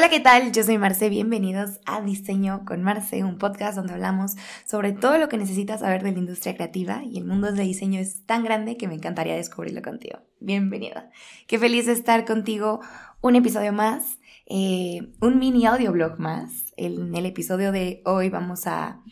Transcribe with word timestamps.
Hola, 0.00 0.08
¿qué 0.08 0.20
tal? 0.20 0.50
Yo 0.52 0.62
soy 0.64 0.78
Marce, 0.78 1.10
bienvenidos 1.10 1.78
a 1.84 2.00
Diseño 2.00 2.64
con 2.64 2.82
Marce, 2.82 3.22
un 3.22 3.36
podcast 3.36 3.76
donde 3.76 3.92
hablamos 3.92 4.34
sobre 4.64 4.92
todo 4.92 5.18
lo 5.18 5.28
que 5.28 5.36
necesitas 5.36 5.80
saber 5.80 6.02
de 6.02 6.12
la 6.12 6.20
industria 6.20 6.54
creativa 6.54 7.02
y 7.04 7.18
el 7.18 7.26
mundo 7.26 7.52
del 7.52 7.66
diseño 7.66 8.00
es 8.00 8.24
tan 8.24 8.42
grande 8.42 8.78
que 8.78 8.88
me 8.88 8.94
encantaría 8.94 9.36
descubrirlo 9.36 9.82
contigo. 9.82 10.20
Bienvenida. 10.40 11.10
Qué 11.46 11.58
feliz 11.58 11.84
de 11.84 11.92
estar 11.92 12.24
contigo 12.24 12.80
un 13.20 13.36
episodio 13.36 13.74
más, 13.74 14.18
eh, 14.46 15.12
un 15.20 15.38
mini 15.38 15.66
audioblog 15.66 16.18
más. 16.18 16.72
En 16.78 17.14
el 17.14 17.26
episodio 17.26 17.70
de 17.70 18.00
hoy 18.06 18.30
vamos 18.30 18.66
a 18.66 19.02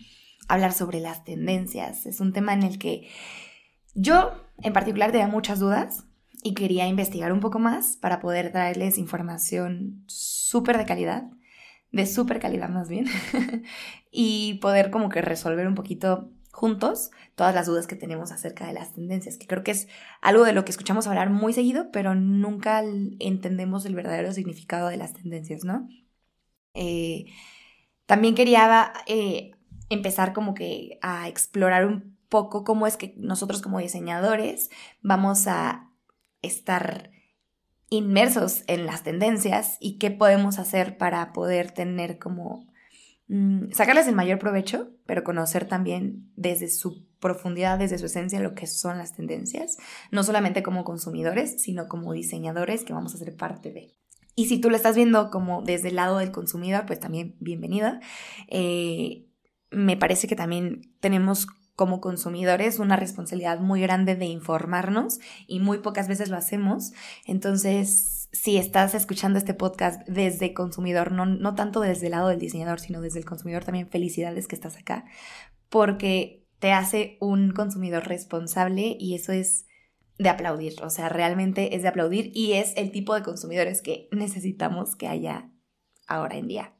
hablar 0.49 0.73
sobre 0.73 1.01
las 1.01 1.23
tendencias. 1.23 2.07
Es 2.07 2.19
un 2.19 2.33
tema 2.33 2.55
en 2.55 2.63
el 2.63 2.79
que 2.79 3.11
yo 3.95 4.33
en 4.63 4.73
particular 4.73 5.13
tenía 5.13 5.29
muchas 5.29 5.59
dudas 5.59 6.08
y 6.43 6.55
quería 6.55 6.87
investigar 6.87 7.33
un 7.33 7.41
poco 7.41 7.59
más 7.59 7.97
para 7.97 8.21
poder 8.21 8.53
traerles 8.53 8.99
información 8.99 10.05
súper 10.07 10.79
de 10.79 10.85
calidad, 10.85 11.25
de 11.93 12.07
súper 12.07 12.39
calidad 12.41 12.69
más 12.69 12.89
bien, 12.89 13.07
y 14.11 14.55
poder 14.55 14.91
como 14.91 15.09
que 15.09 15.23
resolver 15.23 15.67
un 15.67 15.75
poquito 15.75 16.31
juntos 16.51 17.11
todas 17.35 17.55
las 17.55 17.67
dudas 17.67 17.87
que 17.87 17.97
tenemos 17.97 18.33
acerca 18.33 18.67
de 18.67 18.73
las 18.73 18.93
tendencias, 18.93 19.39
que 19.39 19.47
creo 19.47 19.63
que 19.63 19.71
es 19.71 19.89
algo 20.21 20.45
de 20.45 20.53
lo 20.53 20.65
que 20.65 20.73
escuchamos 20.73 21.07
hablar 21.07 21.31
muy 21.31 21.53
seguido, 21.53 21.91
pero 21.93 22.15
nunca 22.15 22.83
entendemos 23.21 23.87
el 23.87 23.95
verdadero 23.95 24.33
significado 24.33 24.89
de 24.89 24.97
las 24.97 25.13
tendencias, 25.13 25.65
¿no? 25.65 25.89
Eh, 26.75 27.27
también 28.07 28.35
quería 28.35 28.93
eh, 29.07 29.53
empezar 29.89 30.33
como 30.33 30.55
que 30.55 30.99
a 31.01 31.29
explorar 31.29 31.87
un 31.87 32.17
poco 32.29 32.65
cómo 32.65 32.87
es 32.87 32.97
que 32.97 33.15
nosotros 33.17 33.63
como 33.63 33.79
diseñadores 33.79 34.71
vamos 35.01 35.47
a 35.47 35.88
estar 36.43 37.11
inmersos 37.91 38.65
en 38.67 38.87
las 38.87 39.03
tendencias 39.03 39.77
y 39.81 39.99
qué 39.99 40.11
podemos 40.11 40.59
hacer 40.59 40.99
para 40.99 41.33
poder 41.33 41.71
tener 41.73 42.19
como 42.19 42.67
mm, 43.29 43.71
sacarles 43.73 44.07
el 44.09 44.15
mayor 44.15 44.39
provecho, 44.39 44.91
pero 45.07 45.25
conocer 45.25 45.67
también 45.67 46.31
desde 46.37 46.69
su 46.69 47.07
profundidad, 47.19 47.79
desde 47.79 47.99
su 47.99 48.07
esencia, 48.07 48.41
lo 48.41 48.55
que 48.55 48.67
son 48.67 48.99
las 48.99 49.15
tendencias, 49.15 49.79
no 50.11 50.23
solamente 50.23 50.63
como 50.63 50.85
consumidores, 50.85 51.63
sino 51.63 51.89
como 51.89 52.13
diseñadores 52.13 52.85
que 52.85 52.93
vamos 52.93 53.15
a 53.15 53.19
ser 53.19 53.35
parte 53.37 53.73
de. 53.73 53.95
Y 54.35 54.47
si 54.47 54.61
tú 54.61 54.71
lo 54.71 54.77
estás 54.77 54.95
viendo 54.95 55.31
como 55.31 55.63
desde 55.63 55.89
el 55.89 55.97
lado 55.97 56.19
del 56.19 56.31
consumidor, 56.31 56.87
pues 56.87 57.01
también 57.01 57.35
bienvenida. 57.41 58.01
Eh, 58.47 59.27
me 59.71 59.97
parece 59.97 60.29
que 60.29 60.37
también 60.37 60.95
tenemos 61.01 61.49
como 61.79 62.01
consumidores 62.01 62.81
una 62.81 62.97
responsabilidad 62.97 63.61
muy 63.61 63.81
grande 63.81 64.17
de 64.17 64.25
informarnos 64.25 65.21
y 65.47 65.61
muy 65.61 65.79
pocas 65.79 66.09
veces 66.09 66.29
lo 66.29 66.37
hacemos. 66.37 66.91
Entonces, 67.25 68.29
si 68.33 68.57
estás 68.57 68.97
escuchando 68.97 69.39
este 69.39 69.55
podcast 69.55 70.05
desde 70.09 70.55
consumidor, 70.55 71.13
no, 71.13 71.25
no 71.25 71.55
tanto 71.55 71.79
desde 71.79 72.07
el 72.07 72.11
lado 72.11 72.31
del 72.31 72.41
diseñador, 72.41 72.81
sino 72.81 73.01
desde 73.01 73.21
el 73.21 73.25
consumidor, 73.25 73.65
también 73.65 73.89
felicidades 73.89 74.49
que 74.49 74.57
estás 74.57 74.77
acá, 74.77 75.05
porque 75.69 76.49
te 76.59 76.73
hace 76.73 77.17
un 77.21 77.53
consumidor 77.53 78.09
responsable 78.09 78.97
y 78.99 79.15
eso 79.15 79.31
es 79.31 79.65
de 80.19 80.31
aplaudir, 80.31 80.83
o 80.83 80.91
sea, 80.91 81.09
realmente 81.09 81.77
es 81.77 81.83
de 81.83 81.89
aplaudir 81.89 82.33
y 82.35 82.55
es 82.55 82.73
el 82.77 82.91
tipo 82.91 83.15
de 83.15 83.23
consumidores 83.23 83.83
que 83.83 84.09
necesitamos 84.11 84.97
que 84.97 85.07
haya 85.07 85.53
ahora 86.09 86.39
en 86.39 86.49
día, 86.49 86.75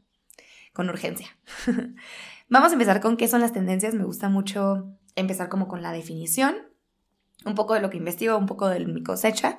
con 0.79 0.91
urgencia. 0.91 1.27
Vamos 2.49 2.71
a 2.71 2.75
empezar 2.75 3.01
con 3.01 3.17
qué 3.17 3.27
son 3.27 3.41
las 3.41 3.53
tendencias. 3.53 3.95
Me 3.95 4.05
gusta 4.05 4.29
mucho 4.29 4.97
empezar 5.17 5.49
como 5.49 5.67
con 5.67 5.83
la 5.83 5.91
definición, 5.91 6.55
un 7.45 7.57
poco 7.57 7.75
de 7.75 7.81
lo 7.81 7.91
que 7.91 7.97
investigo, 7.97 8.39
un 8.39 8.47
poco 8.47 8.69
de 8.69 8.87
mi 8.87 9.03
cosecha. 9.03 9.59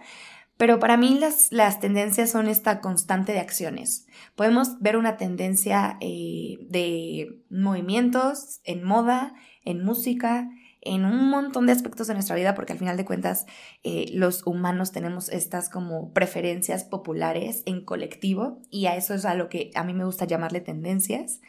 Pero 0.56 0.80
para 0.80 0.96
mí 0.96 1.20
las, 1.20 1.52
las 1.52 1.82
tendencias 1.82 2.32
son 2.32 2.48
esta 2.48 2.80
constante 2.80 3.34
de 3.34 3.40
acciones. 3.40 4.08
Podemos 4.36 4.80
ver 4.80 4.96
una 4.96 5.18
tendencia 5.18 5.98
eh, 6.00 6.60
de 6.70 7.42
movimientos 7.50 8.62
en 8.64 8.82
moda, 8.86 9.34
en 9.66 9.84
música, 9.84 10.50
en 10.82 11.06
un 11.06 11.30
montón 11.30 11.66
de 11.66 11.74
aspectos 11.74 12.08
de 12.08 12.14
nuestra 12.14 12.36
vida, 12.36 12.56
porque 12.56 12.74
al 12.74 12.80
final 12.80 12.98
de 12.98 13.06
cuentas 13.06 13.46
eh, 13.84 14.06
los 14.14 14.46
humanos 14.46 14.92
tenemos 14.92 15.30
estas 15.30 15.70
como 15.70 16.14
preferencias 16.14 16.84
populares 16.84 17.64
en 17.66 17.84
colectivo 17.84 18.62
y 18.70 18.86
a 18.86 18.96
eso 18.96 19.14
es 19.14 19.26
a 19.26 19.36
lo 19.36 19.50
que 19.50 19.72
a 19.76 19.84
mí 19.84 19.94
me 19.94 20.06
gusta 20.06 20.26
llamarle 20.26 20.62
tendencias 20.62 21.42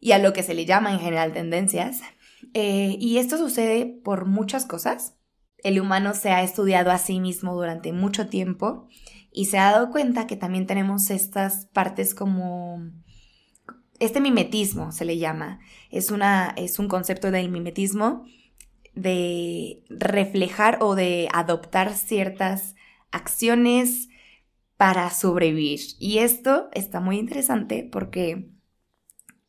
y 0.00 0.12
a 0.12 0.18
lo 0.18 0.32
que 0.32 0.42
se 0.42 0.54
le 0.54 0.64
llama 0.64 0.92
en 0.92 1.00
general 1.00 1.32
tendencias. 1.32 2.00
Eh, 2.54 2.96
y 2.98 3.18
esto 3.18 3.38
sucede 3.38 3.86
por 3.86 4.26
muchas 4.26 4.64
cosas. 4.64 5.14
El 5.62 5.80
humano 5.80 6.14
se 6.14 6.30
ha 6.30 6.42
estudiado 6.42 6.90
a 6.90 6.98
sí 6.98 7.20
mismo 7.20 7.54
durante 7.54 7.92
mucho 7.92 8.28
tiempo 8.28 8.88
y 9.32 9.46
se 9.46 9.58
ha 9.58 9.72
dado 9.72 9.90
cuenta 9.90 10.26
que 10.26 10.36
también 10.36 10.66
tenemos 10.66 11.10
estas 11.10 11.66
partes 11.66 12.14
como 12.14 12.80
este 13.98 14.20
mimetismo 14.20 14.92
se 14.92 15.04
le 15.04 15.18
llama. 15.18 15.60
Es, 15.90 16.10
una, 16.10 16.52
es 16.56 16.78
un 16.78 16.88
concepto 16.88 17.30
del 17.30 17.50
mimetismo 17.50 18.24
de 18.96 19.84
reflejar 19.88 20.78
o 20.80 20.96
de 20.96 21.28
adoptar 21.32 21.94
ciertas 21.94 22.74
acciones 23.12 24.08
para 24.76 25.10
sobrevivir. 25.10 25.80
Y 25.98 26.18
esto 26.18 26.68
está 26.72 27.00
muy 27.00 27.18
interesante 27.18 27.88
porque 27.90 28.50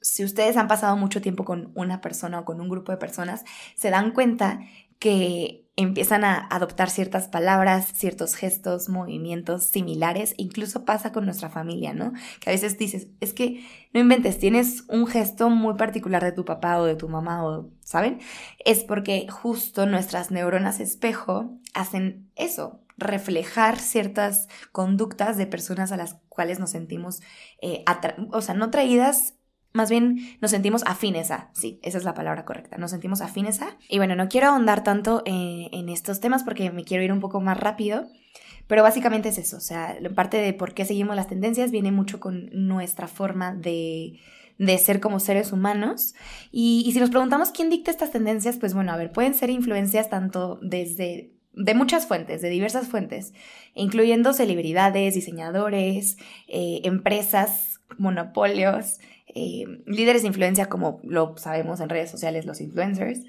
si 0.02 0.24
ustedes 0.24 0.58
han 0.58 0.68
pasado 0.68 0.96
mucho 0.96 1.22
tiempo 1.22 1.44
con 1.44 1.72
una 1.76 2.02
persona 2.02 2.40
o 2.40 2.46
con 2.46 2.62
un 2.62 2.70
grupo 2.70 2.92
de 2.92 2.98
personas, 2.98 3.44
se 3.76 3.90
dan 3.90 4.12
cuenta 4.12 4.60
que 5.00 5.67
empiezan 5.78 6.26
a 6.26 6.48
adoptar 6.50 6.90
ciertas 6.90 7.28
palabras, 7.28 7.94
ciertos 7.94 8.36
gestos, 8.36 8.90
movimientos 8.90 9.64
similares, 9.64 10.34
incluso 10.38 10.86
pasa 10.86 11.12
con 11.12 11.26
nuestra 11.26 11.50
familia, 11.50 11.94
¿no? 11.94 12.14
Que 12.40 12.50
a 12.50 12.54
veces 12.54 12.80
dices, 12.80 13.08
es 13.22 13.32
que 13.32 13.64
no 13.94 14.00
inventes, 14.00 14.40
tienes 14.40 14.86
un 14.90 15.06
gesto 15.06 15.52
muy 15.52 15.76
particular 15.76 16.24
de 16.24 16.32
tu 16.32 16.46
papá 16.46 16.80
o 16.80 16.86
de 16.86 16.96
tu 16.96 17.08
mamá, 17.08 17.46
o, 17.46 17.70
¿saben? 17.84 18.20
Es 18.66 18.84
porque 18.84 19.28
justo 19.30 19.86
nuestras 19.86 20.32
neuronas 20.32 20.80
espejo 20.80 21.60
hacen 21.76 22.28
eso, 22.36 22.82
reflejar 22.98 23.78
ciertas 23.78 24.48
conductas 24.72 25.38
de 25.38 25.46
personas 25.46 25.92
a 25.92 25.98
las 25.98 26.16
cuales 26.28 26.60
nos 26.60 26.72
sentimos, 26.72 27.22
eh, 27.62 27.86
o 28.32 28.42
sea, 28.42 28.56
no 28.56 28.72
traídas 28.72 29.37
más 29.78 29.90
bien 29.90 30.38
nos 30.42 30.52
sentimos 30.52 30.84
afines 30.86 31.32
a, 31.32 31.50
sí, 31.54 31.80
esa 31.84 31.98
es 31.98 32.04
la 32.04 32.14
palabra 32.14 32.44
correcta, 32.44 32.78
nos 32.78 32.92
sentimos 32.92 33.22
afines 33.22 33.62
a. 33.62 33.78
Y 33.88 33.98
bueno, 34.00 34.16
no 34.16 34.28
quiero 34.28 34.48
ahondar 34.48 34.84
tanto 34.84 35.24
eh, 35.26 35.70
en 35.72 35.88
estos 35.88 36.20
temas 36.20 36.44
porque 36.44 36.72
me 36.72 36.84
quiero 36.84 37.04
ir 37.04 37.14
un 37.14 37.22
poco 37.22 37.40
más 37.40 37.58
rápido, 37.58 38.08
pero 38.68 38.84
básicamente 38.84 39.30
es 39.30 39.38
eso, 39.38 39.58
o 39.58 39.62
sea, 39.62 39.98
parte 40.14 40.38
de 40.38 40.52
por 40.54 40.74
qué 40.74 40.84
seguimos 40.84 41.16
las 41.16 41.28
tendencias 41.28 41.72
viene 41.72 41.92
mucho 41.92 42.20
con 42.20 42.50
nuestra 42.52 43.08
forma 43.08 43.54
de, 43.54 44.20
de 44.58 44.78
ser 44.78 45.00
como 45.00 45.20
seres 45.20 45.52
humanos. 45.52 46.16
Y, 46.52 46.90
si 46.92 47.00
nos 47.00 47.10
preguntamos 47.10 47.52
quién 47.52 47.70
dicta 47.70 47.92
estas 47.92 48.12
tendencias, 48.12 48.58
pues 48.58 48.74
bueno, 48.74 48.92
a 48.92 48.98
ver, 48.98 49.12
pueden 49.12 49.34
ser 49.34 49.50
influencias 49.50 50.10
tanto 50.10 50.60
desde 50.62 51.32
de 51.54 51.74
muchas 51.74 52.06
fuentes, 52.06 52.42
de 52.44 52.50
diversas 52.50 52.88
fuentes, 52.88 53.34
incluyendo 53.74 54.32
celebridades, 54.32 55.16
diseñadores, 55.16 56.18
eh, 56.48 56.82
empresas, 56.84 57.80
monopolios, 57.98 59.00
eh, 59.28 59.66
líderes 59.86 60.22
de 60.22 60.30
influencia 60.30 60.68
como 60.68 61.00
lo 61.04 61.38
sabemos 61.38 61.80
en 61.80 61.90
redes 61.90 62.10
sociales, 62.10 62.46
los 62.46 62.62
influencers, 62.62 63.22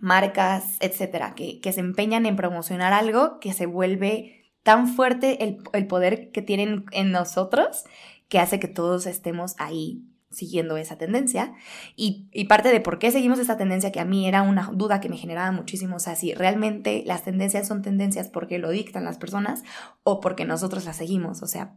marcas, 0.00 0.76
etcétera, 0.80 1.34
que, 1.34 1.60
se 1.72 1.80
empeñan 1.80 2.26
en 2.26 2.36
promocionar 2.36 2.92
algo 2.92 3.38
que 3.40 3.52
se 3.52 3.66
vuelve 3.66 4.52
tan 4.62 4.88
fuerte 4.88 5.44
el, 5.44 5.58
el 5.72 5.86
poder 5.86 6.32
que 6.32 6.42
tienen 6.42 6.84
en 6.90 7.12
nosotros 7.12 7.84
que 8.28 8.40
hace 8.40 8.58
que 8.58 8.68
todos 8.68 9.06
estemos 9.06 9.54
ahí 9.58 10.04
siguiendo 10.30 10.76
esa 10.76 10.98
tendencia. 10.98 11.54
Y, 11.94 12.28
y, 12.32 12.44
parte 12.44 12.70
de 12.70 12.80
por 12.80 12.98
qué 12.98 13.10
seguimos 13.10 13.38
esa 13.38 13.56
tendencia, 13.56 13.92
que 13.92 14.00
a 14.00 14.04
mí 14.04 14.28
era 14.28 14.42
una 14.42 14.70
duda 14.72 15.00
que 15.00 15.08
me 15.08 15.16
generaba 15.16 15.52
muchísimo, 15.52 15.96
o 15.96 16.00
sea, 16.00 16.16
si 16.16 16.34
realmente 16.34 17.02
las 17.06 17.24
tendencias 17.24 17.66
son 17.66 17.82
tendencias 17.82 18.28
porque 18.28 18.58
lo 18.58 18.70
dictan 18.70 19.04
las 19.04 19.18
personas 19.18 19.62
o 20.02 20.20
porque 20.20 20.44
nosotros 20.44 20.84
las 20.84 20.96
seguimos, 20.96 21.42
o 21.42 21.46
sea, 21.46 21.76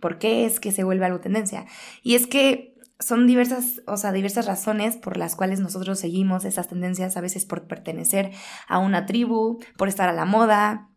¿por 0.00 0.18
qué 0.18 0.46
es 0.46 0.60
que 0.60 0.72
se 0.72 0.84
vuelve 0.84 1.06
algo 1.06 1.20
tendencia? 1.20 1.66
Y 2.02 2.14
es 2.14 2.26
que 2.26 2.74
son 3.00 3.26
diversas, 3.26 3.82
o 3.86 3.96
sea, 3.96 4.12
diversas 4.12 4.46
razones 4.46 4.96
por 4.96 5.16
las 5.16 5.36
cuales 5.36 5.60
nosotros 5.60 5.98
seguimos 5.98 6.44
esas 6.44 6.68
tendencias, 6.68 7.16
a 7.16 7.20
veces 7.20 7.44
por 7.44 7.66
pertenecer 7.66 8.32
a 8.66 8.78
una 8.78 9.06
tribu, 9.06 9.60
por 9.76 9.88
estar 9.88 10.08
a 10.08 10.12
la 10.12 10.24
moda. 10.24 10.90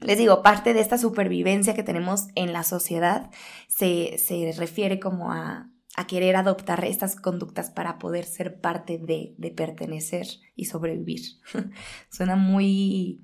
Les 0.00 0.18
digo, 0.18 0.42
parte 0.42 0.74
de 0.74 0.80
esta 0.80 0.98
supervivencia 0.98 1.74
que 1.74 1.82
tenemos 1.82 2.28
en 2.34 2.52
la 2.52 2.62
sociedad 2.62 3.30
se, 3.68 4.18
se 4.18 4.52
refiere 4.56 5.00
como 5.00 5.32
a, 5.32 5.70
a 5.96 6.06
querer 6.06 6.36
adoptar 6.36 6.84
estas 6.84 7.16
conductas 7.16 7.70
para 7.70 7.98
poder 7.98 8.26
ser 8.26 8.60
parte 8.60 8.98
de, 8.98 9.34
de 9.38 9.50
pertenecer 9.50 10.26
y 10.54 10.66
sobrevivir. 10.66 11.22
Suena 12.10 12.36
muy 12.36 13.22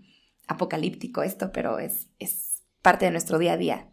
apocalíptico 0.49 1.23
esto, 1.23 1.53
pero 1.53 1.79
es, 1.79 2.09
es 2.19 2.63
parte 2.81 3.05
de 3.05 3.11
nuestro 3.11 3.39
día 3.39 3.53
a 3.53 3.57
día. 3.59 3.92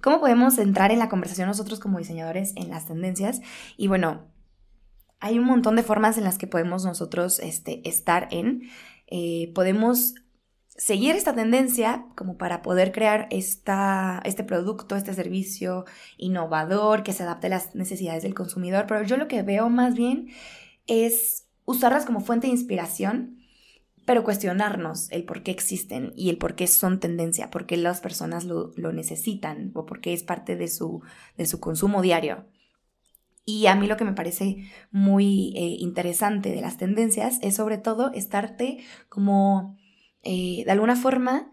¿Cómo 0.00 0.20
podemos 0.20 0.58
entrar 0.58 0.92
en 0.92 0.98
la 0.98 1.08
conversación 1.08 1.48
nosotros 1.48 1.80
como 1.80 1.98
diseñadores 1.98 2.52
en 2.56 2.70
las 2.70 2.86
tendencias? 2.86 3.40
Y 3.76 3.88
bueno, 3.88 4.26
hay 5.20 5.38
un 5.38 5.44
montón 5.44 5.76
de 5.76 5.82
formas 5.82 6.16
en 6.16 6.24
las 6.24 6.38
que 6.38 6.46
podemos 6.46 6.84
nosotros 6.84 7.38
este, 7.40 7.86
estar 7.88 8.28
en. 8.30 8.62
Eh, 9.06 9.52
podemos 9.54 10.14
seguir 10.68 11.14
esta 11.14 11.34
tendencia 11.34 12.06
como 12.16 12.38
para 12.38 12.62
poder 12.62 12.90
crear 12.90 13.28
esta, 13.30 14.22
este 14.24 14.44
producto, 14.44 14.96
este 14.96 15.12
servicio 15.12 15.84
innovador 16.16 17.02
que 17.02 17.12
se 17.12 17.22
adapte 17.22 17.48
a 17.48 17.50
las 17.50 17.74
necesidades 17.74 18.22
del 18.22 18.34
consumidor, 18.34 18.86
pero 18.88 19.02
yo 19.02 19.18
lo 19.18 19.28
que 19.28 19.42
veo 19.42 19.68
más 19.68 19.94
bien 19.94 20.28
es 20.86 21.48
usarlas 21.66 22.06
como 22.06 22.20
fuente 22.20 22.46
de 22.46 22.54
inspiración, 22.54 23.39
pero 24.04 24.24
cuestionarnos 24.24 25.10
el 25.12 25.24
por 25.24 25.42
qué 25.42 25.50
existen 25.50 26.12
y 26.16 26.30
el 26.30 26.38
por 26.38 26.54
qué 26.54 26.66
son 26.66 27.00
tendencia, 27.00 27.50
por 27.50 27.66
qué 27.66 27.76
las 27.76 28.00
personas 28.00 28.44
lo, 28.44 28.72
necesitan 28.92 29.70
o 29.74 29.86
por 29.86 30.00
qué 30.00 30.12
es 30.12 30.22
parte 30.22 30.56
de 30.56 30.68
su, 30.68 31.02
de 31.36 31.46
su 31.46 31.60
consumo 31.60 32.02
diario. 32.02 32.46
Y 33.44 33.66
a 33.66 33.74
mí 33.74 33.86
lo 33.86 33.96
que 33.96 34.04
me 34.04 34.12
parece 34.12 34.68
muy 34.90 35.52
eh, 35.56 35.76
interesante 35.78 36.50
de 36.50 36.60
las 36.60 36.76
tendencias 36.76 37.38
es 37.42 37.56
sobre 37.56 37.78
todo 37.78 38.12
estarte 38.12 38.78
como 39.08 39.76
eh, 40.22 40.62
de 40.64 40.70
alguna 40.70 40.96
forma 40.96 41.50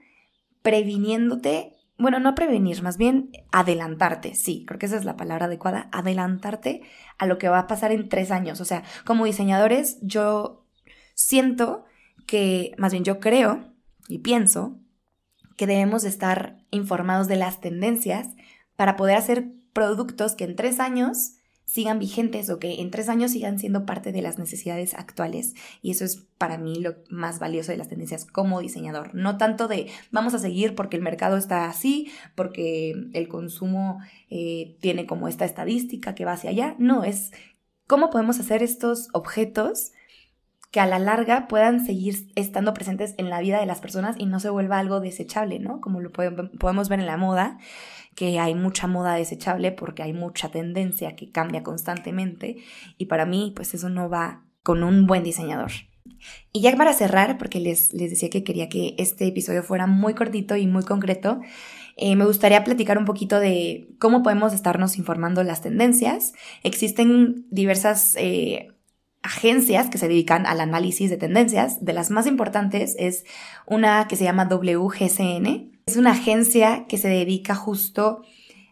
previniéndote, 0.61 1.75
bueno, 1.97 2.19
no 2.19 2.35
prevenir, 2.35 2.83
más 2.83 2.97
bien 2.97 3.31
adelantarte, 3.51 4.35
sí, 4.35 4.65
creo 4.67 4.77
que 4.77 4.85
esa 4.85 4.97
es 4.97 5.05
la 5.05 5.15
palabra 5.15 5.45
adecuada, 5.45 5.89
adelantarte 5.91 6.81
a 7.17 7.25
lo 7.25 7.37
que 7.37 7.49
va 7.49 7.59
a 7.59 7.67
pasar 7.67 7.91
en 7.91 8.09
tres 8.09 8.31
años. 8.31 8.59
O 8.61 8.65
sea, 8.65 8.83
como 9.05 9.25
diseñadores, 9.25 9.97
yo 10.01 10.65
siento 11.15 11.85
que, 12.27 12.73
más 12.77 12.91
bien 12.91 13.03
yo 13.03 13.19
creo 13.19 13.73
y 14.07 14.19
pienso 14.19 14.77
que 15.55 15.65
debemos 15.65 16.03
estar 16.03 16.59
informados 16.69 17.27
de 17.27 17.37
las 17.37 17.59
tendencias 17.59 18.27
para 18.75 18.95
poder 18.95 19.17
hacer 19.17 19.47
productos 19.73 20.35
que 20.35 20.43
en 20.43 20.55
tres 20.55 20.79
años 20.79 21.33
sigan 21.65 21.99
vigentes 21.99 22.49
o 22.49 22.59
que 22.59 22.79
en 22.79 22.91
tres 22.91 23.09
años 23.09 23.31
sigan 23.31 23.59
siendo 23.59 23.85
parte 23.85 24.11
de 24.11 24.21
las 24.21 24.39
necesidades 24.39 24.93
actuales. 24.93 25.53
Y 25.81 25.91
eso 25.91 26.05
es 26.05 26.27
para 26.37 26.57
mí 26.57 26.75
lo 26.75 26.95
más 27.09 27.39
valioso 27.39 27.71
de 27.71 27.77
las 27.77 27.89
tendencias 27.89 28.25
como 28.25 28.61
diseñador. 28.61 29.13
No 29.13 29.37
tanto 29.37 29.67
de 29.67 29.87
vamos 30.11 30.33
a 30.33 30.39
seguir 30.39 30.75
porque 30.75 30.95
el 30.95 31.03
mercado 31.03 31.35
está 31.35 31.65
así, 31.65 32.09
porque 32.35 32.93
el 33.13 33.27
consumo 33.27 33.99
eh, 34.29 34.77
tiene 34.79 35.05
como 35.05 35.27
esta 35.27 35.43
estadística 35.43 36.15
que 36.15 36.23
va 36.23 36.33
hacia 36.33 36.51
allá. 36.51 36.75
No, 36.79 37.03
es 37.03 37.31
cómo 37.85 38.09
podemos 38.09 38.39
hacer 38.39 38.63
estos 38.63 39.09
objetos 39.11 39.91
que 40.71 40.79
a 40.79 40.85
la 40.85 40.99
larga 40.99 41.47
puedan 41.47 41.85
seguir 41.85 42.29
estando 42.35 42.73
presentes 42.73 43.15
en 43.17 43.29
la 43.29 43.39
vida 43.39 43.59
de 43.59 43.65
las 43.65 43.79
personas 43.79 44.15
y 44.19 44.25
no 44.25 44.39
se 44.39 44.49
vuelva 44.49 44.79
algo 44.79 44.99
desechable, 44.99 45.59
¿no? 45.59 45.79
Como 45.81 46.01
lo 46.01 46.11
podemos 46.11 46.89
ver 46.89 46.99
en 46.99 47.05
la 47.05 47.17
moda, 47.17 47.57
que 48.15 48.39
hay 48.39 48.55
mucha 48.55 48.87
moda 48.87 49.15
desechable 49.15 49.71
porque 49.71 50.03
hay 50.03 50.13
mucha 50.13 50.49
tendencia 50.49 51.15
que 51.15 51.31
cambia 51.31 51.63
constantemente 51.63 52.57
y 52.97 53.05
para 53.05 53.25
mí 53.25 53.53
pues 53.55 53.73
eso 53.73 53.89
no 53.89 54.09
va 54.09 54.43
con 54.63 54.83
un 54.83 55.07
buen 55.07 55.23
diseñador. 55.23 55.71
Y 56.51 56.61
ya 56.61 56.75
para 56.75 56.93
cerrar, 56.93 57.37
porque 57.37 57.59
les, 57.59 57.93
les 57.93 58.09
decía 58.09 58.29
que 58.29 58.43
quería 58.43 58.69
que 58.69 58.95
este 58.97 59.27
episodio 59.27 59.61
fuera 59.63 59.87
muy 59.87 60.13
cortito 60.13 60.55
y 60.55 60.67
muy 60.67 60.83
concreto, 60.83 61.39
eh, 61.95 62.15
me 62.15 62.25
gustaría 62.25 62.63
platicar 62.63 62.97
un 62.97 63.05
poquito 63.05 63.39
de 63.39 63.89
cómo 63.99 64.23
podemos 64.23 64.53
estarnos 64.53 64.97
informando 64.97 65.43
las 65.43 65.61
tendencias. 65.61 66.33
Existen 66.63 67.45
diversas 67.49 68.15
eh, 68.17 68.76
agencias 69.27 69.89
que 69.89 69.97
se 69.97 70.07
dedican 70.07 70.45
al 70.45 70.61
análisis 70.61 71.09
de 71.09 71.17
tendencias. 71.17 71.83
De 71.83 71.91
las 71.91 72.09
más 72.11 72.27
importantes 72.27 72.95
es 72.97 73.25
una 73.65 74.07
que 74.07 74.15
se 74.15 74.23
llama 74.23 74.47
WGCN. 74.49 75.71
Es 75.85 75.97
una 75.97 76.11
agencia 76.11 76.85
que 76.87 76.97
se 76.97 77.09
dedica 77.09 77.53
justo 77.53 78.21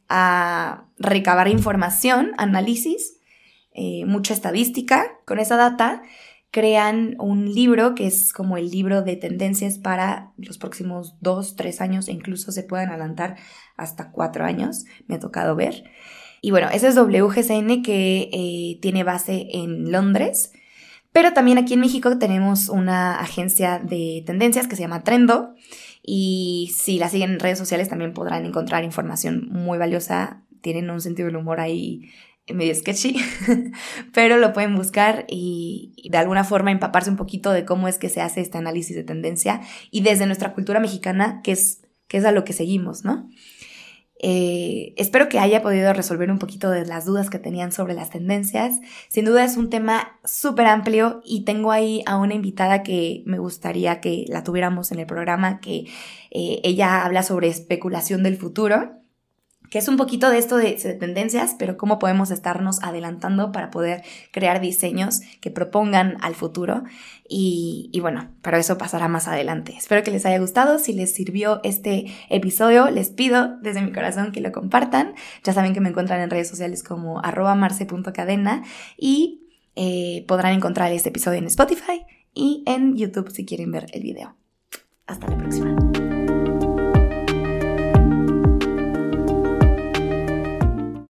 a 0.07 0.85
recabar 0.97 1.49
información, 1.49 2.31
análisis, 2.37 3.19
eh, 3.73 4.05
mucha 4.05 4.33
estadística. 4.33 5.19
Con 5.25 5.39
esa 5.39 5.57
data 5.57 6.03
crean 6.51 7.15
un 7.19 7.53
libro 7.53 7.93
que 7.93 8.07
es 8.07 8.31
como 8.31 8.55
el 8.55 8.71
libro 8.71 9.01
de 9.01 9.17
tendencias 9.17 9.77
para 9.77 10.31
los 10.37 10.57
próximos 10.57 11.17
dos, 11.19 11.57
tres 11.57 11.81
años 11.81 12.07
e 12.07 12.13
incluso 12.13 12.53
se 12.53 12.63
pueden 12.63 12.89
adelantar 12.89 13.35
hasta 13.75 14.11
cuatro 14.11 14.45
años, 14.45 14.85
me 15.07 15.15
ha 15.15 15.19
tocado 15.19 15.57
ver. 15.57 15.83
Y 16.45 16.51
bueno, 16.51 16.69
ese 16.71 16.89
es 16.89 16.95
WGCN 16.95 17.81
que 17.81 18.29
eh, 18.31 18.77
tiene 18.79 19.03
base 19.03 19.47
en 19.53 19.91
Londres. 19.91 20.51
Pero 21.11 21.33
también 21.33 21.57
aquí 21.57 21.73
en 21.73 21.79
México 21.79 22.19
tenemos 22.19 22.69
una 22.69 23.19
agencia 23.19 23.79
de 23.79 24.21
tendencias 24.27 24.67
que 24.67 24.75
se 24.75 24.83
llama 24.83 25.01
Trendo. 25.03 25.55
Y 26.03 26.71
si 26.77 26.99
la 26.99 27.09
siguen 27.09 27.31
en 27.31 27.39
redes 27.39 27.57
sociales 27.57 27.89
también 27.89 28.13
podrán 28.13 28.45
encontrar 28.45 28.83
información 28.83 29.47
muy 29.49 29.79
valiosa. 29.79 30.43
Tienen 30.61 30.91
un 30.91 31.01
sentido 31.01 31.25
del 31.25 31.37
humor 31.37 31.59
ahí 31.59 32.11
medio 32.53 32.75
sketchy, 32.75 33.17
pero 34.13 34.37
lo 34.37 34.53
pueden 34.53 34.75
buscar 34.75 35.25
y, 35.27 35.95
de 36.11 36.17
alguna 36.19 36.43
forma 36.43 36.69
empaparse 36.69 37.09
un 37.09 37.17
poquito 37.17 37.49
de 37.53 37.65
cómo 37.65 37.87
es 37.87 37.97
que 37.97 38.09
se 38.09 38.21
hace 38.21 38.41
este 38.41 38.59
análisis 38.59 38.95
de 38.95 39.03
tendencia 39.03 39.61
y 39.89 40.01
desde 40.01 40.27
nuestra 40.27 40.53
cultura 40.53 40.79
mexicana, 40.79 41.41
que 41.43 41.53
es, 41.53 41.81
que 42.07 42.17
es 42.17 42.25
a 42.25 42.31
lo 42.31 42.43
que 42.43 42.53
seguimos, 42.53 43.03
¿no? 43.03 43.31
Eh, 44.19 44.93
espero 44.97 45.27
que 45.27 45.39
haya 45.39 45.61
podido 45.61 45.91
resolver 45.93 46.31
un 46.31 46.39
poquito 46.39 46.69
de 46.69 46.85
las 46.85 47.05
dudas 47.05 47.29
que 47.29 47.39
tenían 47.39 47.71
sobre 47.71 47.93
las 47.93 48.09
tendencias. 48.09 48.79
Sin 49.09 49.25
duda 49.25 49.43
es 49.43 49.57
un 49.57 49.69
tema 49.69 50.19
súper 50.23 50.67
amplio 50.67 51.21
y 51.25 51.43
tengo 51.45 51.71
ahí 51.71 52.01
a 52.05 52.17
una 52.17 52.33
invitada 52.33 52.83
que 52.83 53.23
me 53.25 53.39
gustaría 53.39 54.01
que 54.01 54.25
la 54.27 54.43
tuviéramos 54.43 54.91
en 54.91 54.99
el 54.99 55.05
programa, 55.05 55.59
que 55.59 55.85
eh, 56.31 56.61
ella 56.63 57.03
habla 57.03 57.23
sobre 57.23 57.49
especulación 57.49 58.23
del 58.23 58.37
futuro 58.37 59.04
que 59.75 59.79
es 59.79 59.89
un 59.89 59.97
poquito 59.97 60.29
de 60.29 60.37
esto 60.37 60.55
de, 60.55 60.71
tendencias, 60.97 61.53
pero 61.59 61.75
cómo 61.75 61.99
podemos 61.99 62.31
estarnos 62.31 62.81
adelantando 62.81 63.51
para 63.51 63.71
poder 63.71 64.03
crear 64.31 64.61
diseños 64.61 65.19
que 65.41 65.51
propongan 65.51 66.15
al 66.21 66.33
futuro. 66.33 66.85
Y, 67.27 67.89
y, 67.91 67.99
bueno, 67.99 68.29
pero 68.41 68.55
eso 68.55 68.77
pasará 68.77 69.09
más 69.09 69.27
adelante. 69.27 69.75
Espero 69.77 70.01
que 70.01 70.11
les 70.11 70.25
haya 70.25 70.39
gustado. 70.39 70.79
Si 70.79 70.93
les 70.93 71.13
sirvió 71.13 71.59
este 71.65 72.05
episodio, 72.29 72.89
les 72.89 73.09
pido 73.09 73.57
desde 73.63 73.81
mi 73.81 73.91
corazón 73.91 74.31
que 74.31 74.39
lo 74.39 74.53
compartan. 74.53 75.13
Ya 75.43 75.51
saben 75.51 75.73
que 75.73 75.81
me 75.81 75.89
encuentran 75.89 76.21
en 76.21 76.29
redes 76.29 76.47
sociales 76.47 76.81
como 76.81 77.19
arroba 77.19 77.53
marce.cadena 77.55 78.63
y 78.97 79.41
eh, 79.75 80.23
podrán 80.25 80.53
encontrar 80.53 80.93
este 80.93 81.09
episodio 81.09 81.39
en 81.39 81.47
Spotify 81.47 82.05
y 82.33 82.63
en 82.65 82.95
YouTube 82.95 83.29
si 83.29 83.45
quieren 83.45 83.73
ver 83.73 83.87
el 83.91 84.03
video. 84.03 84.37
Hasta 85.05 85.27
la 85.27 85.37
próxima. 85.37 85.94